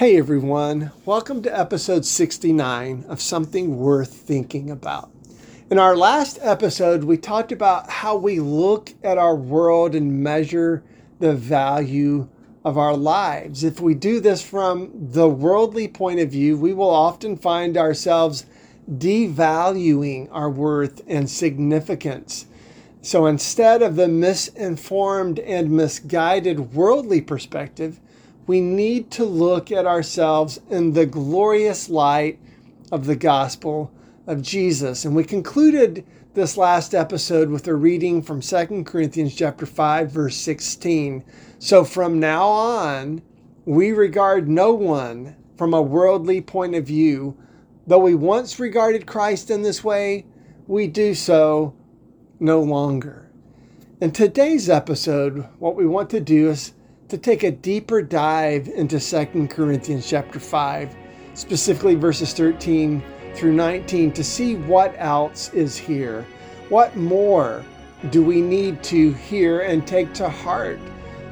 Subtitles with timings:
[0.00, 5.10] Hey everyone, welcome to episode 69 of Something Worth Thinking About.
[5.70, 10.82] In our last episode, we talked about how we look at our world and measure
[11.18, 12.30] the value
[12.64, 13.62] of our lives.
[13.62, 18.46] If we do this from the worldly point of view, we will often find ourselves
[18.90, 22.46] devaluing our worth and significance.
[23.02, 28.00] So instead of the misinformed and misguided worldly perspective,
[28.50, 32.36] we need to look at ourselves in the glorious light
[32.90, 33.92] of the gospel
[34.26, 35.04] of Jesus.
[35.04, 36.04] And we concluded
[36.34, 41.22] this last episode with a reading from 2 Corinthians chapter 5 verse 16.
[41.60, 43.22] So from now on,
[43.66, 47.36] we regard no one from a worldly point of view.
[47.86, 50.26] Though we once regarded Christ in this way,
[50.66, 51.76] we do so
[52.40, 53.30] no longer.
[54.00, 56.72] In today's episode, what we want to do is
[57.10, 60.94] to take a deeper dive into 2 Corinthians chapter 5,
[61.34, 63.02] specifically verses 13
[63.34, 66.24] through 19, to see what else is here.
[66.68, 67.64] What more
[68.10, 70.78] do we need to hear and take to heart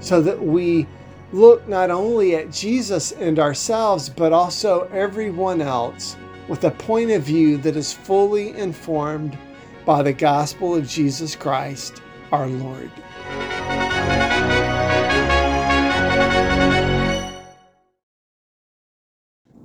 [0.01, 0.87] so that we
[1.33, 6.17] look not only at Jesus and ourselves, but also everyone else
[6.49, 9.39] with a point of view that is fully informed
[9.87, 12.03] by the gospel of Jesus Christ
[12.33, 12.91] our Lord.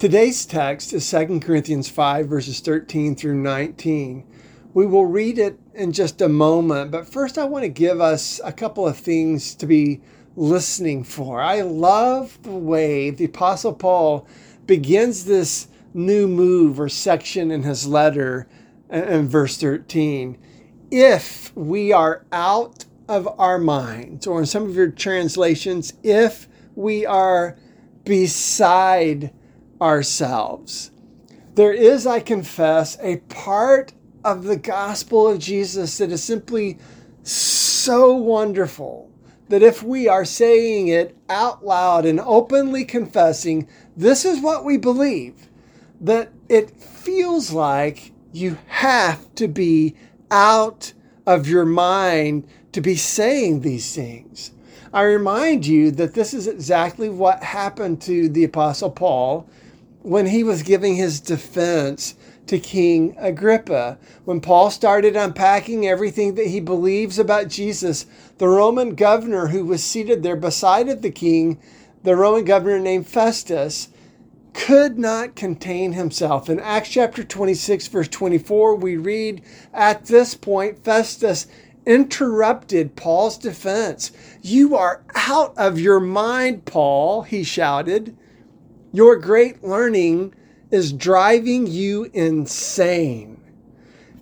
[0.04, 4.26] Today's text is 2 Corinthians 5, verses 13 through 19.
[4.74, 8.42] We will read it in just a moment, but first I want to give us
[8.44, 10.02] a couple of things to be
[10.36, 11.40] listening for.
[11.40, 14.28] I love the way the Apostle Paul
[14.66, 18.50] begins this new move or section in his letter
[18.90, 20.38] in verse 13.
[20.92, 27.06] If we are out of our minds, or in some of your translations, if we
[27.06, 27.58] are
[28.04, 29.32] beside
[29.82, 30.92] ourselves.
[31.56, 33.94] There is, I confess, a part
[34.24, 36.80] of the gospel of Jesus that is simply
[37.24, 39.12] so wonderful
[39.50, 44.78] that if we are saying it out loud and openly confessing, this is what we
[44.78, 45.48] believe,
[46.02, 49.96] that it feels like you have to be
[50.32, 50.94] out
[51.28, 54.52] of your mind to be saying these things.
[54.92, 59.48] I remind you that this is exactly what happened to the Apostle Paul
[60.04, 62.16] when he was giving his defense
[62.46, 63.98] to King Agrippa.
[64.26, 68.06] When Paul started unpacking everything that he believes about Jesus,
[68.38, 71.58] the Roman governor who was seated there beside the king,
[72.04, 73.90] the Roman governor named Festus,
[74.54, 76.50] could not contain himself.
[76.50, 79.42] In Acts chapter 26, verse 24, we read,
[79.74, 81.48] At this point, Festus
[81.86, 84.12] interrupted Paul's defense.
[84.42, 88.16] You are out of your mind, Paul, he shouted.
[88.96, 90.36] Your great learning
[90.70, 93.44] is driving you insane.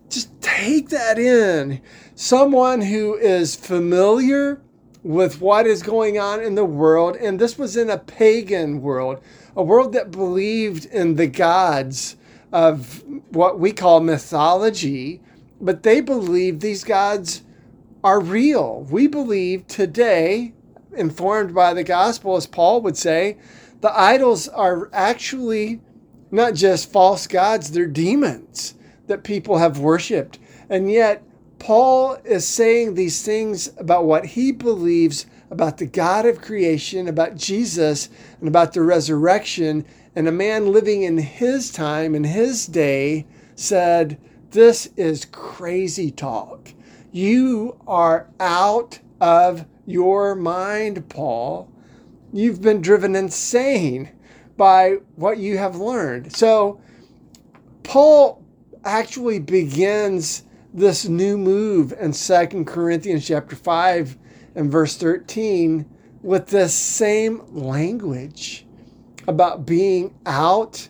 [0.09, 1.81] Just take that in.
[2.15, 4.61] Someone who is familiar
[5.03, 9.21] with what is going on in the world, and this was in a pagan world,
[9.57, 12.15] a world that believed in the gods
[12.53, 15.21] of what we call mythology,
[15.59, 17.43] but they believed these gods
[18.05, 18.87] are real.
[18.89, 20.53] We believe today,
[20.95, 23.37] informed by the gospel, as Paul would say,
[23.81, 25.81] the idols are actually
[26.29, 28.75] not just false gods, they're demons
[29.07, 30.39] that people have worshiped.
[30.69, 31.23] And yet,
[31.59, 37.35] Paul is saying these things about what he believes about the God of creation, about
[37.35, 38.09] Jesus,
[38.39, 39.85] and about the resurrection.
[40.15, 43.25] And a man living in his time, in his day,
[43.55, 44.17] said,
[44.51, 46.73] This is crazy talk.
[47.11, 51.71] You are out of your mind, Paul
[52.33, 54.11] you've been driven insane
[54.57, 56.35] by what you have learned.
[56.35, 56.81] So,
[57.83, 58.43] Paul
[58.83, 60.43] actually begins
[60.73, 64.17] this new move in Second Corinthians chapter 5
[64.55, 65.85] and verse 13
[66.21, 68.65] with this same language
[69.27, 70.87] about being out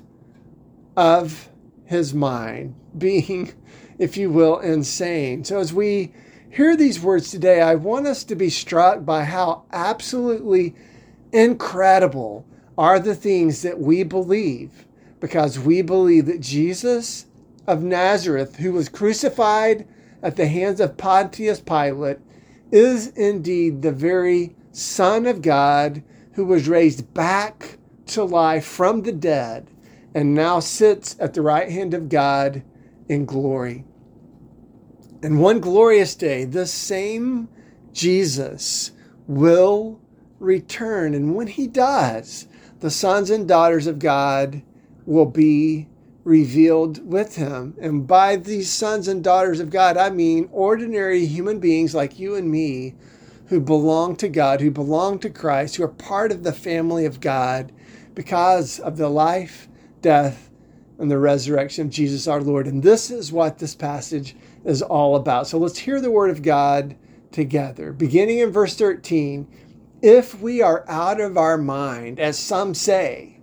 [0.96, 1.50] of
[1.86, 3.54] his mind, being,
[3.98, 5.44] if you will, insane.
[5.44, 6.14] So, as we
[6.50, 10.76] hear these words today, I want us to be struck by how absolutely
[11.32, 12.46] incredible
[12.78, 14.86] are the things that we believe
[15.20, 17.28] because we believe that Jesus
[17.68, 19.88] of Nazareth, who was crucified
[20.24, 22.20] at the hands of Pontius Pilate,
[22.72, 29.12] is indeed the very Son of God who was raised back to life from the
[29.12, 29.70] dead
[30.14, 32.64] and now sits at the right hand of God
[33.08, 33.86] in glory.
[35.24, 37.48] And one glorious day, this same
[37.94, 38.92] Jesus
[39.28, 40.01] will
[40.42, 41.14] return.
[41.14, 42.48] And when he does,
[42.80, 44.62] the sons and daughters of God
[45.06, 45.88] will be
[46.24, 47.76] revealed with him.
[47.80, 52.36] And by these sons and daughters of God, I mean ordinary human beings like you
[52.36, 52.96] and me
[53.48, 57.20] who belong to God, who belong to Christ, who are part of the family of
[57.20, 57.72] God
[58.14, 59.68] because of the life,
[60.02, 60.50] death,
[61.00, 62.68] and the resurrection of Jesus our Lord.
[62.68, 65.48] And this is what this passage is all about.
[65.48, 66.96] So let's hear the word of God
[67.32, 67.92] together.
[67.92, 69.48] Beginning in verse 13,
[70.02, 73.40] if we are out of our mind, as some say,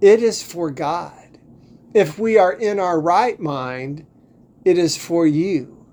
[0.00, 1.38] it is for God.
[1.94, 4.06] If we are in our right mind,
[4.64, 5.86] it is for you.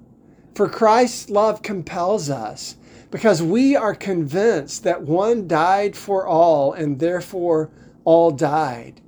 [0.55, 2.75] For Christ's love compels us
[3.09, 7.71] because we are convinced that one died for all and therefore
[8.03, 8.99] all died.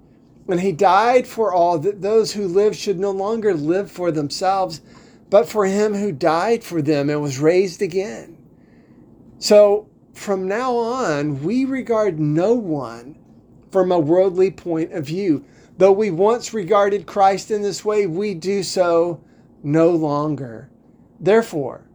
[0.47, 4.79] And he died for all, that those who live should no longer live for themselves,
[5.29, 8.37] but for him who died for them and was raised again.
[9.39, 13.17] So from now on, we regard no one
[13.69, 15.45] from a worldly point of view.
[15.77, 19.21] Though we once regarded Christ in this way, we do so
[19.61, 20.69] no longer.
[21.19, 21.85] Therefore,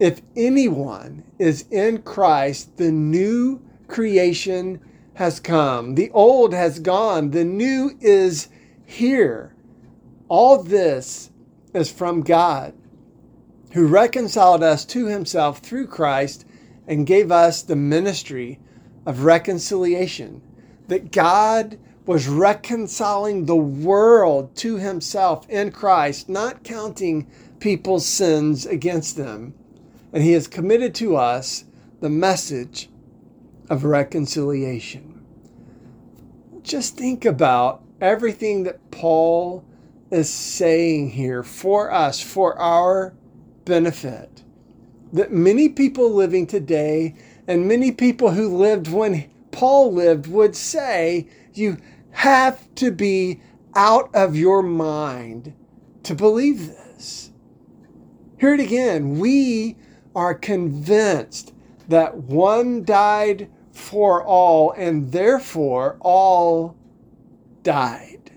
[0.00, 4.80] if anyone is in Christ, the new creation
[5.14, 5.94] has come.
[5.94, 7.30] The old has gone.
[7.30, 8.48] The new is
[8.84, 9.54] here.
[10.28, 11.30] All this
[11.72, 12.74] is from God,
[13.72, 16.46] who reconciled us to himself through Christ
[16.90, 18.58] and gave us the ministry
[19.06, 20.42] of reconciliation.
[20.88, 27.26] That God was reconciling the world to himself in Christ, not counting
[27.60, 29.54] people's sins against them.
[30.12, 31.64] And he has committed to us
[32.00, 32.90] the message
[33.70, 35.10] of reconciliation
[36.62, 39.64] just think about everything that Paul
[40.10, 43.14] is saying here for us, for our
[43.64, 44.42] benefit.
[45.12, 47.14] That many people living today
[47.46, 51.78] and many people who lived when Paul lived would say you
[52.12, 53.40] have to be
[53.74, 55.52] out of your mind
[56.04, 57.30] to believe this.
[58.38, 59.18] Hear it again.
[59.18, 59.76] We
[60.14, 61.52] are convinced
[61.88, 66.76] that one died for all, and therefore all
[67.62, 68.30] died.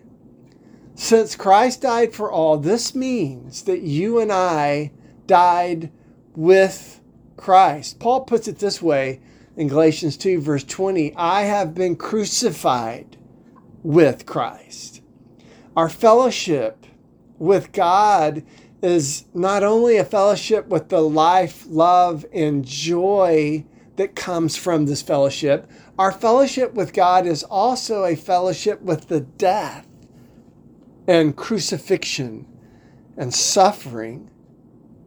[0.96, 4.92] Since Christ died for all, this means that you and I
[5.28, 5.92] died
[6.36, 7.02] with
[7.38, 8.00] Christ.
[8.00, 9.20] Paul puts it this way
[9.56, 13.18] in Galatians 2, verse 20 I have been crucified
[13.84, 15.02] with Christ.
[15.76, 16.86] Our fellowship
[17.38, 18.44] with God
[18.82, 23.66] is not only a fellowship with the life, love, and joy
[23.96, 25.70] that comes from this fellowship.
[25.98, 29.88] Our fellowship with God is also a fellowship with the death
[31.08, 32.48] and crucifixion
[33.18, 34.30] and suffering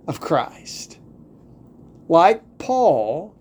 [0.07, 0.96] of Christ.
[2.09, 3.35] Like Paul,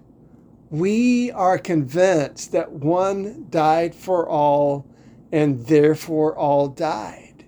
[0.70, 4.86] we are convinced that one died for all
[5.32, 7.46] and therefore all died.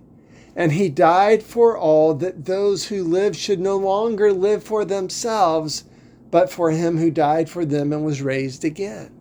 [0.55, 5.85] And he died for all that those who live should no longer live for themselves
[6.29, 9.11] but for him who died for them and was raised again.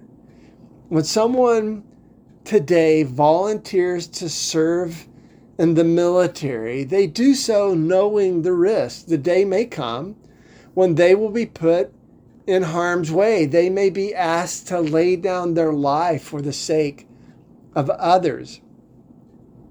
[0.89, 1.85] When someone
[2.45, 5.07] today volunteers to serve
[5.59, 9.07] in the military, they do so knowing the risk.
[9.07, 10.17] The day may come
[10.76, 11.90] when they will be put
[12.46, 13.46] in harm's way.
[13.46, 17.08] They may be asked to lay down their life for the sake
[17.75, 18.61] of others.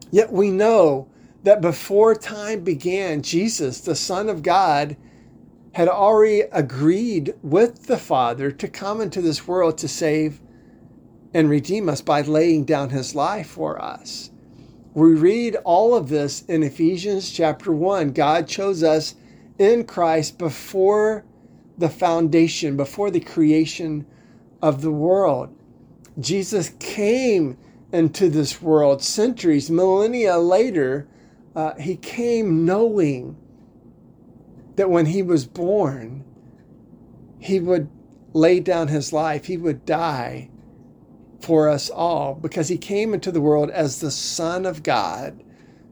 [0.10, 1.08] Yet we know
[1.44, 4.98] that before time began, Jesus, the Son of God,
[5.74, 10.42] had already agreed with the Father to come into this world to save
[11.36, 14.32] and redeem us by laying down his life for us.
[14.96, 18.12] We read all of this in Ephesians chapter 1.
[18.14, 19.14] God chose us
[19.58, 21.26] in Christ before
[21.78, 24.06] the foundation, before the creation
[24.62, 25.56] of the world.
[26.20, 27.58] Jesus came
[27.92, 31.08] into this world centuries, millennia later.
[31.56, 33.38] Uh, he came knowing
[34.76, 36.24] that when he was born,
[37.40, 37.90] he would
[38.34, 40.50] lay down his life, he would die
[41.40, 45.44] for us all because he came into the world as the Son of God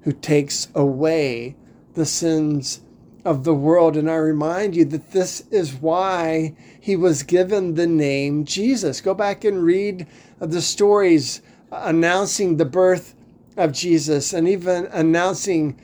[0.01, 1.55] who takes away
[1.93, 2.81] the sins
[3.25, 3.95] of the world.
[3.95, 9.01] And I remind you that this is why he was given the name Jesus.
[9.01, 10.07] Go back and read
[10.39, 13.15] the stories announcing the birth
[13.57, 15.79] of Jesus and even announcing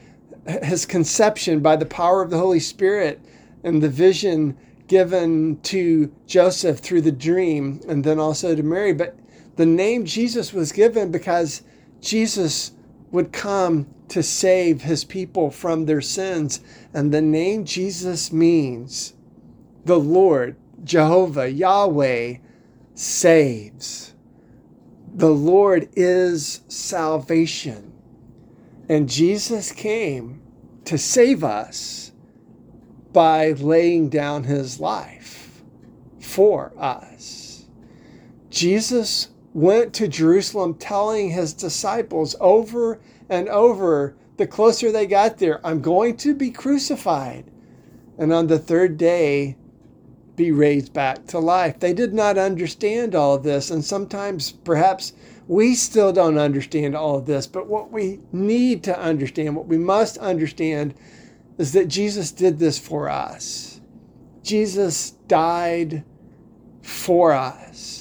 [0.63, 3.19] his conception by the power of the Holy Spirit
[3.63, 8.93] and the vision given to Joseph through the dream and then also to Mary.
[8.93, 9.15] But
[9.55, 11.61] the name Jesus was given because
[12.01, 12.71] Jesus
[13.11, 16.61] would come to save his people from their sins.
[16.93, 19.13] And the name Jesus means
[19.85, 22.35] the Lord, Jehovah, Yahweh,
[22.93, 24.13] saves.
[25.13, 27.93] The Lord is salvation.
[28.87, 30.41] And Jesus came
[30.85, 32.11] to save us
[33.13, 35.61] by laying down his life
[36.19, 37.65] for us.
[38.49, 45.65] Jesus went to Jerusalem telling his disciples over and over the closer they got there,
[45.65, 47.45] I'm going to be crucified.
[48.17, 49.57] And on the third day,
[50.35, 51.79] be raised back to life.
[51.79, 53.69] They did not understand all of this.
[53.71, 55.11] And sometimes, perhaps,
[55.49, 57.45] we still don't understand all of this.
[57.45, 60.93] But what we need to understand, what we must understand,
[61.57, 63.81] is that Jesus did this for us.
[64.41, 66.05] Jesus died
[66.81, 67.98] for us.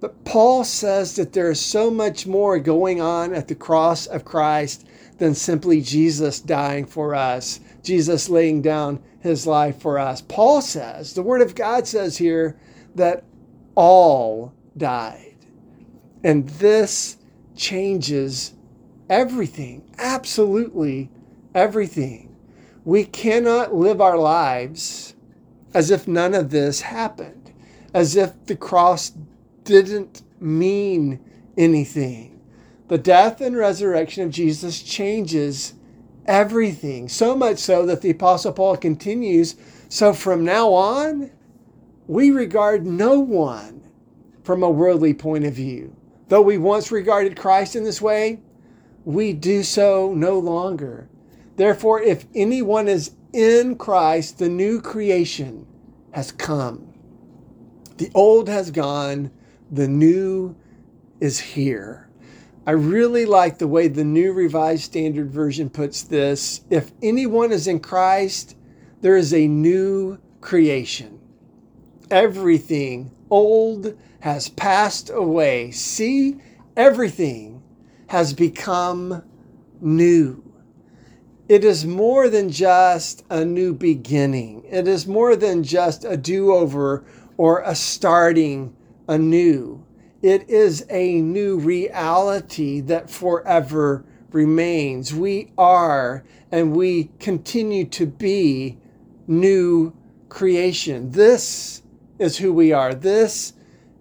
[0.00, 4.24] But Paul says that there is so much more going on at the cross of
[4.24, 4.86] Christ
[5.18, 10.20] than simply Jesus dying for us, Jesus laying down his life for us.
[10.22, 12.56] Paul says, the Word of God says here
[12.94, 13.24] that
[13.74, 15.36] all died.
[16.22, 17.16] And this
[17.56, 18.54] changes
[19.10, 21.10] everything, absolutely
[21.54, 22.36] everything.
[22.84, 25.14] We cannot live our lives
[25.74, 27.52] as if none of this happened,
[27.92, 29.12] as if the cross
[29.68, 31.20] didn't mean
[31.56, 32.40] anything.
[32.88, 35.74] The death and resurrection of Jesus changes
[36.26, 37.08] everything.
[37.08, 39.56] So much so that the Apostle Paul continues
[39.88, 41.30] so from now on,
[42.06, 43.82] we regard no one
[44.42, 45.94] from a worldly point of view.
[46.28, 48.40] Though we once regarded Christ in this way,
[49.04, 51.08] we do so no longer.
[51.56, 55.66] Therefore, if anyone is in Christ, the new creation
[56.12, 56.92] has come.
[57.96, 59.30] The old has gone,
[59.70, 60.56] the new
[61.20, 62.08] is here.
[62.66, 66.62] I really like the way the New Revised Standard Version puts this.
[66.68, 68.56] If anyone is in Christ,
[69.00, 71.18] there is a new creation.
[72.10, 75.70] Everything old has passed away.
[75.70, 76.36] See,
[76.76, 77.62] everything
[78.08, 79.22] has become
[79.80, 80.42] new.
[81.48, 84.64] It is more than just a new beginning.
[84.68, 87.06] It is more than just a do over
[87.38, 88.76] or a starting
[89.08, 89.84] anew.
[90.22, 95.14] It is a new reality that forever remains.
[95.14, 98.78] We are and we continue to be
[99.26, 99.94] new
[100.28, 101.10] creation.
[101.10, 101.82] This
[102.18, 102.94] is who we are.
[102.94, 103.54] This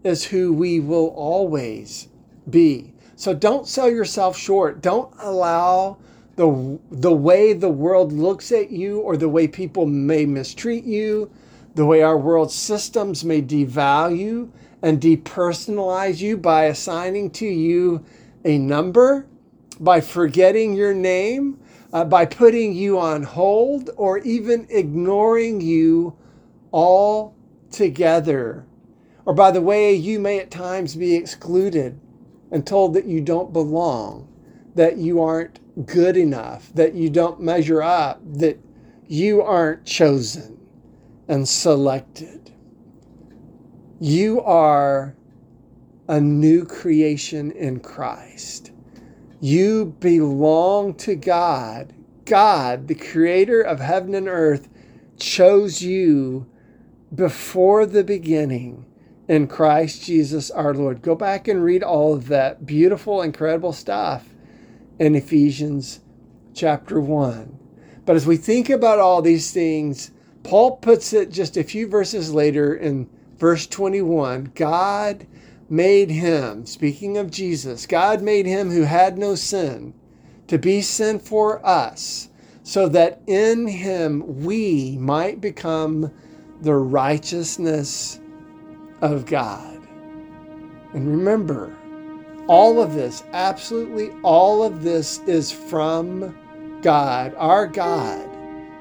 [0.04, 2.08] is who we will always
[2.50, 2.94] be.
[3.16, 4.82] So don't sell yourself short.
[4.82, 5.98] Don't allow
[6.36, 11.32] the, the way the world looks at you or the way people may mistreat you,
[11.76, 14.50] the way our world systems may devalue
[14.88, 18.06] and depersonalize you by assigning to you
[18.46, 19.28] a number,
[19.82, 21.60] by forgetting your name,
[21.92, 26.16] uh, by putting you on hold, or even ignoring you
[26.72, 28.66] altogether.
[29.26, 32.00] Or by the way you may at times be excluded
[32.52, 34.30] and told that you don't belong,
[34.76, 38.58] that you aren't good enough, that you don't measure up, that
[39.06, 40.58] you aren't chosen
[41.28, 42.54] and selected.
[44.00, 45.16] You are
[46.08, 48.72] a new creation in Christ.
[49.40, 51.94] You belong to God.
[52.26, 54.70] God, the creator of heaven and earth,
[55.18, 56.46] chose you
[57.14, 58.86] before the beginning
[59.28, 61.02] in Christ Jesus our Lord.
[61.02, 64.30] Go back and read all of that beautiful, incredible stuff
[65.00, 66.02] in Ephesians
[66.54, 67.58] chapter 1.
[68.06, 70.12] But as we think about all these things,
[70.44, 75.28] Paul puts it just a few verses later in verse 21 God
[75.70, 79.94] made him, speaking of Jesus, God made him who had no sin
[80.48, 82.30] to be sin for us,
[82.64, 86.12] so that in him we might become
[86.62, 88.20] the righteousness
[89.02, 89.82] of God.
[90.94, 91.76] And remember,
[92.48, 96.36] all of this, absolutely all of this is from
[96.82, 97.34] God.
[97.38, 98.28] Our God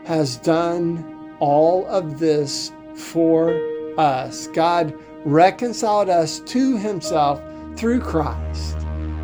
[0.04, 3.52] has done all of this for
[3.98, 4.46] us.
[4.48, 7.42] God reconciled us to himself
[7.76, 8.78] through Christ,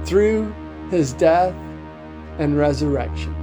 [0.05, 0.55] through
[0.91, 1.55] his death
[2.38, 3.35] and resurrection.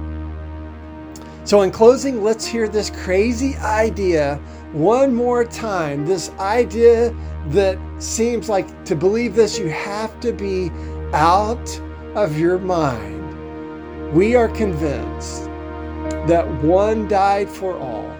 [1.44, 4.36] So, in closing, let's hear this crazy idea
[4.72, 6.06] one more time.
[6.06, 7.14] This idea
[7.48, 10.70] that seems like to believe this, you have to be
[11.12, 11.80] out
[12.14, 14.12] of your mind.
[14.12, 15.46] We are convinced
[16.26, 18.10] that one died for all,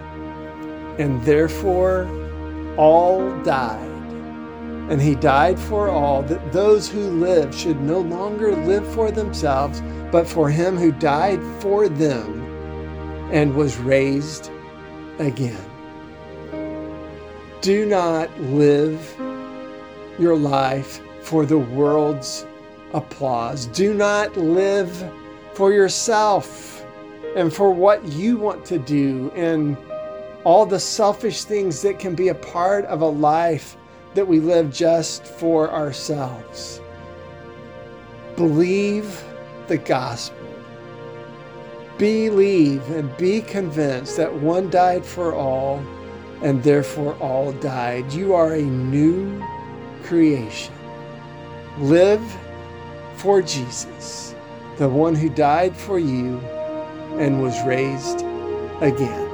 [0.97, 2.05] and therefore
[2.77, 3.89] all died.
[4.89, 9.81] And he died for all, that those who live should no longer live for themselves,
[10.11, 12.41] but for him who died for them
[13.31, 14.51] and was raised
[15.19, 15.63] again.
[17.61, 19.15] Do not live
[20.19, 22.45] your life for the world's
[22.93, 23.67] applause.
[23.67, 25.11] Do not live
[25.53, 26.85] for yourself
[27.35, 29.77] and for what you want to do and
[30.43, 33.77] all the selfish things that can be a part of a life
[34.13, 36.81] that we live just for ourselves.
[38.35, 39.23] Believe
[39.67, 40.37] the gospel.
[41.97, 45.77] Believe and be convinced that one died for all
[46.41, 48.11] and therefore all died.
[48.11, 49.43] You are a new
[50.03, 50.73] creation.
[51.77, 52.23] Live
[53.15, 54.33] for Jesus,
[54.77, 56.39] the one who died for you
[57.19, 58.21] and was raised
[58.81, 59.30] again.